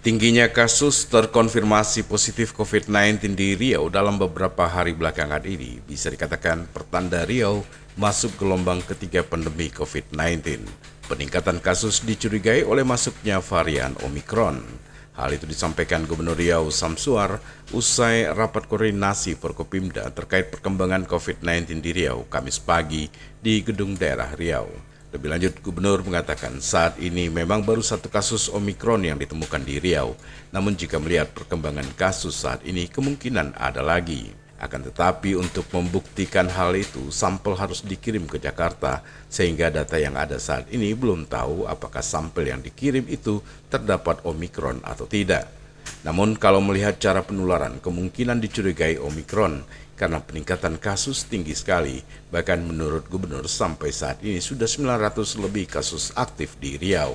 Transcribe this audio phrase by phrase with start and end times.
[0.00, 7.28] Tingginya kasus terkonfirmasi positif COVID-19 di Riau dalam beberapa hari belakangan ini bisa dikatakan pertanda
[7.28, 7.60] Riau
[8.00, 10.64] masuk gelombang ketiga pandemi COVID-19.
[11.04, 14.64] Peningkatan kasus dicurigai oleh masuknya varian Omikron.
[15.20, 17.36] Hal itu disampaikan Gubernur Riau Samsuar
[17.76, 23.04] usai rapat koordinasi Forkopimda terkait perkembangan COVID-19 di Riau Kamis pagi
[23.36, 24.89] di Gedung Daerah Riau.
[25.10, 30.14] Lebih lanjut, Gubernur mengatakan saat ini memang baru satu kasus Omikron yang ditemukan di Riau.
[30.54, 34.30] Namun jika melihat perkembangan kasus saat ini, kemungkinan ada lagi.
[34.62, 40.38] Akan tetapi untuk membuktikan hal itu, sampel harus dikirim ke Jakarta, sehingga data yang ada
[40.38, 45.59] saat ini belum tahu apakah sampel yang dikirim itu terdapat Omikron atau tidak.
[46.00, 49.64] Namun kalau melihat cara penularan, kemungkinan dicurigai Omikron
[50.00, 52.00] karena peningkatan kasus tinggi sekali.
[52.32, 57.12] Bahkan menurut gubernur sampai saat ini sudah 900 lebih kasus aktif di Riau.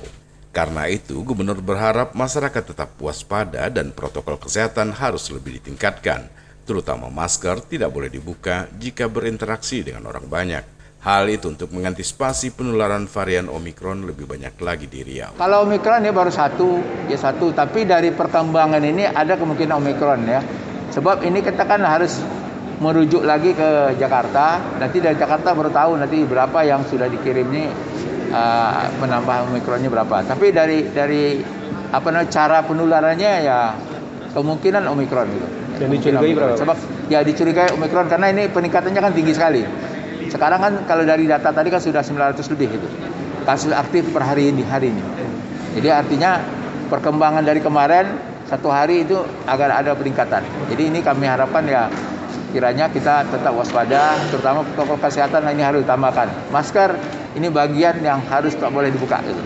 [0.54, 6.32] Karena itu, gubernur berharap masyarakat tetap waspada dan protokol kesehatan harus lebih ditingkatkan,
[6.64, 10.75] terutama masker tidak boleh dibuka jika berinteraksi dengan orang banyak.
[11.06, 15.38] Hal itu untuk mengantisipasi penularan varian Omikron lebih banyak lagi di Riau.
[15.38, 17.54] Kalau Omikron ya baru satu, ya satu.
[17.54, 20.42] Tapi dari perkembangan ini ada kemungkinan Omikron ya.
[20.90, 22.18] Sebab ini kita kan harus
[22.82, 24.58] merujuk lagi ke Jakarta.
[24.82, 27.70] Nanti dari Jakarta baru tahu nanti berapa yang sudah dikirim ini
[28.34, 30.26] uh, menambah Omikronnya berapa.
[30.26, 31.38] Tapi dari dari
[31.94, 33.78] apa namanya cara penularannya ya
[34.34, 35.48] kemungkinan Omikron gitu.
[35.78, 36.58] Dan dicurigai berapa?
[36.58, 36.76] Sebab
[37.14, 39.94] ya dicurigai Omikron karena ini peningkatannya kan tinggi sekali.
[40.30, 42.88] Sekarang kan kalau dari data tadi kan sudah 900 lebih itu
[43.46, 45.02] kasus aktif per hari ini hari ini.
[45.78, 46.42] Jadi artinya
[46.90, 50.42] perkembangan dari kemarin satu hari itu agar ada peningkatan.
[50.70, 51.86] Jadi ini kami harapkan ya
[52.50, 56.50] kiranya kita tetap waspada, terutama protokol kesehatan ini harus ditambahkan.
[56.50, 56.94] Masker
[57.36, 59.20] ini bagian yang harus tak boleh dibuka.
[59.22, 59.42] Gitu.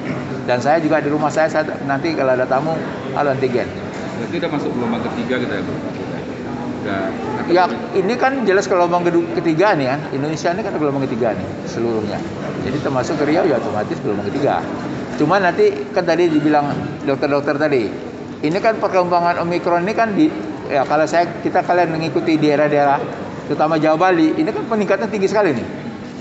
[0.46, 2.76] Dan saya juga di rumah saya, saya nanti kalau ada tamu,
[3.16, 3.66] halo antigen.
[4.20, 5.64] Berarti udah masuk gelombang ketiga kita ya,
[6.80, 7.12] Udah,
[7.52, 9.04] ya ini kan jelas gelombang
[9.36, 10.00] ketiga nih kan.
[10.16, 12.16] Indonesia ini kan gelombang ketiga nih seluruhnya.
[12.64, 14.64] Jadi termasuk ke Riau ya otomatis gelombang ketiga.
[15.20, 16.72] Cuma nanti kan tadi dibilang
[17.04, 17.84] dokter-dokter tadi
[18.40, 20.32] ini kan perkembangan omikron ini kan di
[20.72, 22.96] ya kalau saya kita kalian mengikuti daerah-daerah
[23.44, 25.66] terutama Jawa Bali ini kan peningkatan tinggi sekali nih.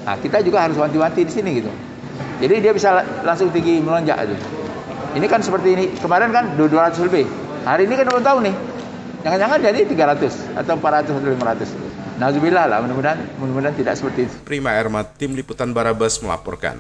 [0.04, 1.72] Nah kita juga harus wanti-wanti di sini gitu.
[2.44, 4.36] Jadi dia bisa langsung tinggi melonjak itu.
[5.16, 7.24] Ini kan seperti ini kemarin kan 200 lebih.
[7.64, 8.56] Hari ini kan belum tahu nih
[9.20, 12.20] Jangan-jangan jadi 300 atau 400 atau 500.
[12.20, 14.36] Nauzubillah lah, mudah-mudahan mudah-mudahan tidak seperti itu.
[14.44, 16.76] Prima Erma, Tim Liputan Barabas melaporkan.